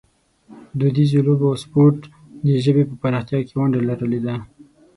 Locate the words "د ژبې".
2.47-2.83